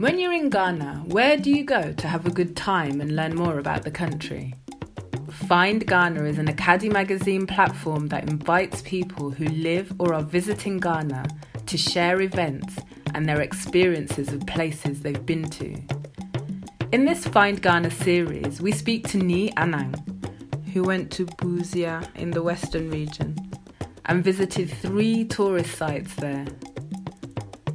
[0.00, 3.34] When you're in Ghana, where do you go to have a good time and learn
[3.34, 4.54] more about the country?
[5.46, 10.78] Find Ghana is an AKADi magazine platform that invites people who live or are visiting
[10.78, 11.26] Ghana
[11.66, 12.76] to share events
[13.14, 15.76] and their experiences of places they've been to.
[16.92, 19.94] In this Find Ghana series, we speak to Nii Anang,
[20.72, 23.36] who went to Busua in the Western region
[24.06, 26.46] and visited three tourist sites there.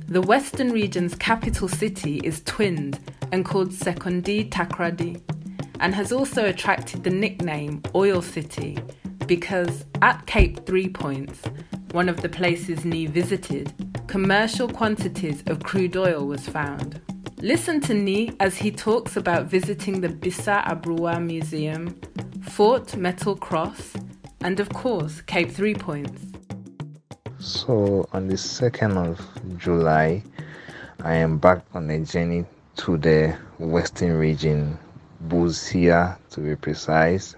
[0.08, 3.00] The Western region's capital city is twinned
[3.32, 5.20] and called Sekondi Takoradi
[5.80, 8.78] and has also attracted the nickname Oil City
[9.26, 11.42] because at Cape Three Points,
[11.92, 13.74] one of the places Nii visited,
[14.06, 17.02] commercial quantities of crude oil was found.
[17.42, 22.00] Listen to Nii as he talks about visiting the Bisa Abrewa Museum,
[22.44, 23.94] Fort Metal Cross,
[24.42, 26.35] and of course, Cape Three Points.
[27.46, 29.22] So, on the 2nd of
[29.60, 30.24] July,
[31.04, 32.44] I am back on a journey
[32.78, 34.80] to the Western region
[35.28, 37.36] Busua to be precise,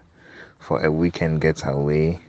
[0.60, 2.22] for a weekend getaway.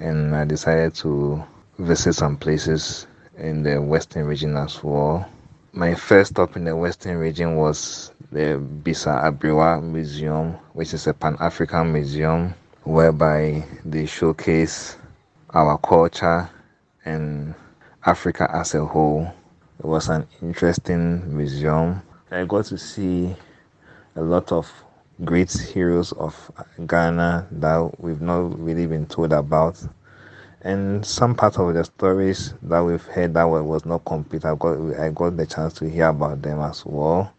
[0.00, 1.44] And I decided to
[1.78, 3.06] visit some places
[3.38, 5.30] in the Western region as well.
[5.72, 11.14] My first stop in the Western region was the Bisa Abrewa Museum, which is a
[11.14, 14.96] Pan African museum whereby they showcase
[15.54, 16.50] our culture
[17.10, 17.54] and
[18.06, 19.32] Africa as a whole.
[19.78, 22.02] It was an interesting museum.
[22.30, 23.34] I got to see
[24.16, 24.70] a lot of
[25.24, 26.50] great heroes of
[26.86, 29.82] Ghana that we've not really been told about.
[30.62, 34.76] And some part of the stories that we've heard that was not complete, I got,
[34.98, 37.32] I got the chance to hear about them as well.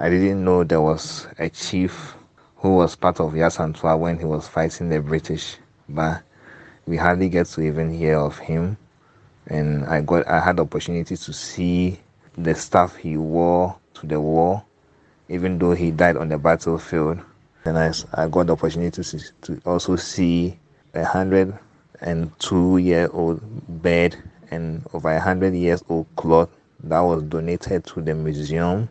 [0.00, 2.14] I didn't know there was a chief
[2.56, 5.56] who was part of Yaa Asantewaa when he was fighting the British,
[5.88, 6.22] but
[6.86, 8.76] we hardly get to even hear of him.
[9.48, 11.98] And I got I had the opportunity to see
[12.36, 14.62] the stuff he wore to the war
[15.28, 17.20] even though he died on the battlefield.
[17.64, 20.58] And I, I got the opportunity to, to also see
[20.94, 21.56] a hundred
[22.00, 23.40] and two year old
[23.82, 24.16] bed
[24.50, 26.48] and over a hundred years old cloth
[26.84, 28.88] that was donated to the museum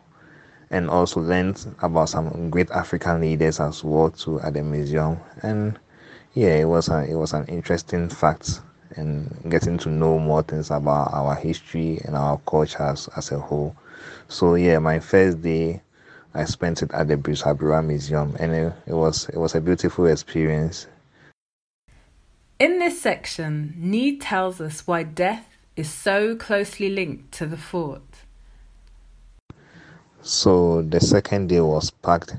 [0.70, 5.18] and also learned about some great African leaders as well too at the museum.
[5.42, 5.78] And
[6.34, 8.60] yeah, it was a, it was an interesting fact
[8.96, 13.74] and getting to know more things about our history and our cultures as a whole.
[14.28, 15.82] So yeah, my first day
[16.34, 19.60] I spent it at the Bisa Abrewa Museum, and it, it was it was a
[19.60, 20.86] beautiful experience.
[22.58, 28.02] In this section, Nii tells us why death is so closely linked to the fort.
[30.22, 32.36] So the second day was packed.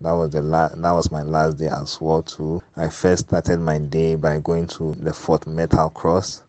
[0.00, 2.62] That was the la- that was my last day as well too.
[2.76, 6.42] I first started my day by going to the Fort Metal Cross,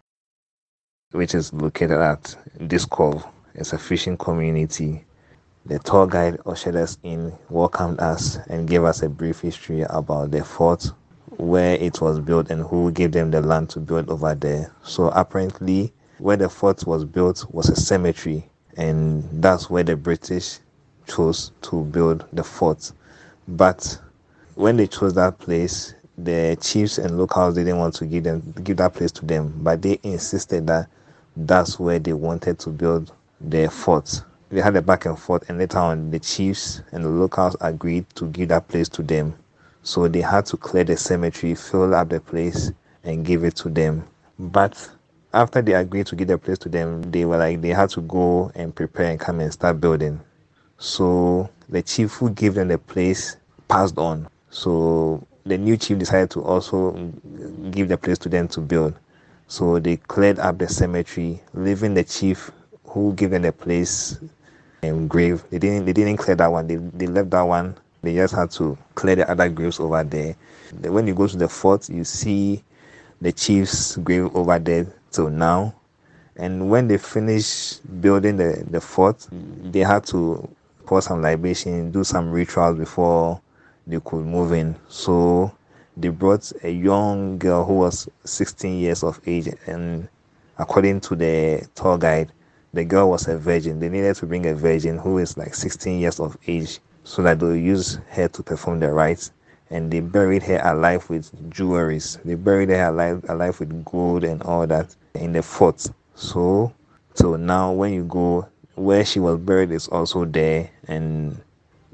[1.11, 3.27] which is located at Dixcove.
[3.53, 5.05] It's a fishing community
[5.65, 10.31] the tour guide ushered us in, welcomed us, and gave us a brief history about
[10.31, 10.91] the fort,
[11.37, 14.71] where it was built, and who gave them the land to build over there.
[14.83, 20.57] So, apparently, where the fort was built was a cemetery, and that's where the British
[21.07, 22.91] chose to build the fort.
[23.47, 23.99] But
[24.55, 28.77] when they chose that place, the chiefs and locals didn't want to give them give
[28.77, 30.87] that place to them, but they insisted that
[31.35, 35.57] that's where they wanted to build their fort they had a back and forth, and
[35.57, 39.33] later on, the chiefs and the locals agreed to give that place to them.
[39.83, 42.71] So they had to clear the cemetery, fill up the place,
[43.03, 44.05] and give it to them.
[44.37, 44.89] But
[45.33, 48.01] after they agreed to give the place to them, they were like they had to
[48.01, 50.19] go and prepare and come and start building.
[50.77, 53.37] So the chief who gave them the place
[53.67, 54.27] passed on.
[54.49, 56.91] So the new chief decided to also
[57.71, 58.93] give the place to them to build.
[59.47, 62.51] So they cleared up the cemetery, leaving the chief
[62.85, 64.19] who gave them the place
[64.83, 65.43] um, grave.
[65.49, 66.67] They didn't they didn't clear that one.
[66.67, 67.75] They they left that one.
[68.01, 70.35] They just had to clear the other graves over there.
[70.81, 72.63] When you go to the fort, you see
[73.21, 75.75] the chief's grave over there till now.
[76.35, 80.49] And when they finished building the, the fort, they had to
[80.91, 83.39] pour some libation, do some rituals before
[83.87, 84.75] they could move in.
[84.89, 85.55] So
[85.95, 90.09] they brought a young girl who was 16 years of age, and
[90.57, 92.33] according to the tour guide,
[92.73, 93.79] the girl was a virgin.
[93.79, 97.39] They needed to bring a virgin who is like 16 years of age so that
[97.39, 99.31] they'll use her to perform the rites.
[99.69, 102.21] And they buried her alive with jewelries.
[102.23, 105.89] They buried her alive, alive with gold and all that in the fort.
[106.15, 106.73] So,
[107.13, 108.49] so now when you go,
[108.81, 111.39] where she was buried is also there, and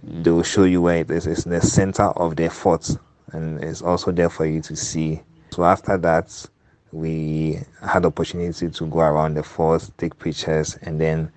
[0.02, 1.28] they will show you where it is.
[1.28, 2.90] It's in the center of the fort,
[3.34, 5.22] and it's also there for you to see.
[5.52, 6.46] So after that,
[6.92, 11.32] we had opportunity to go around the fort, take pictures, and then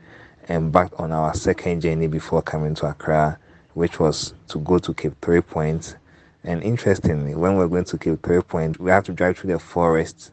[0.48, 3.38] embarked on our second journey before coming to Accra,
[3.74, 5.96] which was to go to Cape Three Point.
[6.44, 9.58] And interestingly, when we're going to Cape Three Point, we have to drive through the
[9.58, 10.30] forest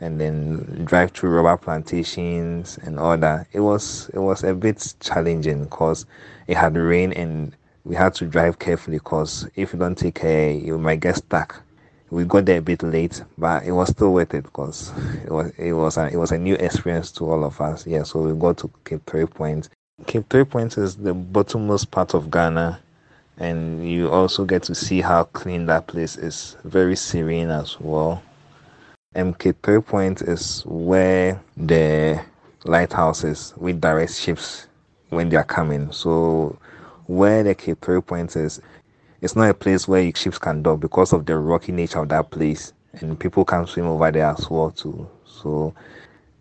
[0.00, 3.46] and then drive through rubber plantations and all that.
[3.52, 6.06] It was it was a bit challenging because
[6.46, 7.54] it had rain and
[7.84, 11.62] we had to drive carefully because if you don't take care, you might get stuck.
[12.10, 14.92] We got there a bit late, but it was still worth it because
[15.24, 17.86] it was it was a, it was a new experience to all of us.
[17.86, 19.68] Yeah, so we got to Cape Three Points.
[20.06, 22.80] Cape Three Points is the bottommost part of Ghana,
[23.38, 26.56] and you also get to see how clean that place is.
[26.64, 28.22] Very serene as well.
[29.14, 32.20] MK Three Point is where the
[32.64, 34.66] lighthouse is, which directs ships
[35.10, 35.92] when they are coming.
[35.92, 36.58] So
[37.06, 38.60] where the Cape Three Point is,
[39.20, 42.30] it's not a place where ships can dock because of the rocky nature of that
[42.30, 45.08] place, and people can swim over there as well too.
[45.24, 45.74] So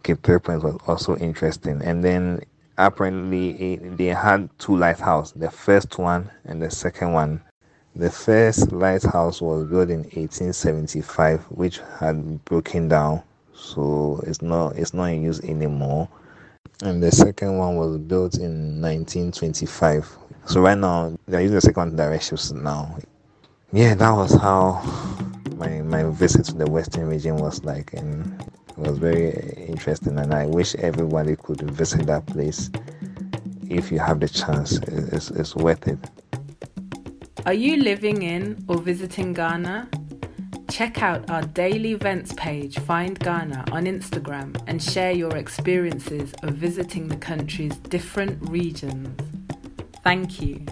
[0.02, 1.82] Cape Three Point was also interesting.
[1.84, 2.42] And then
[2.78, 7.42] apparently eh, they had two lighthouses, the first one and the second one.
[7.96, 13.22] The first lighthouse was built in 1875, which had broken down,
[13.54, 16.10] so it's not it's not in use anymore.
[16.82, 21.96] And the second one was built in 1925, so right now they're using the second
[21.96, 22.98] directions now.
[23.72, 24.82] Yeah, that was how
[25.56, 29.34] my my visit to the Western region was like, and it was very
[29.68, 30.18] interesting.
[30.18, 32.72] And I wish everybody could visit that place
[33.70, 34.80] if you have the chance.
[34.88, 36.00] It's, it's worth it.
[37.46, 39.90] Are you living in or visiting Ghana?
[40.70, 46.56] Check out our daily events page, Find Ghana, on Instagram and share your experiences of
[46.56, 49.20] visiting the country's different regions.
[50.04, 50.66] Thank you.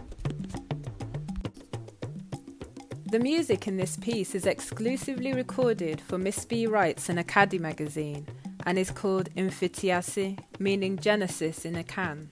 [3.12, 8.26] The music in this piece is exclusively recorded for MisBeee Writes and AKADi magazine
[8.66, 12.30] and is called Nfitiase, meaning Genesis in Akan.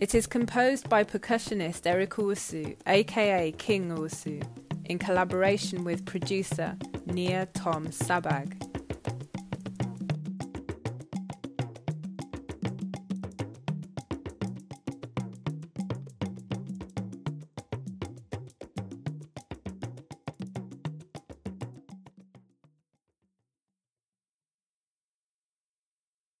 [0.00, 4.46] It is composed by percussionist Eric Owusu, aka King Owusu,
[4.84, 8.67] in collaboration with producer Nir Tom Sabag.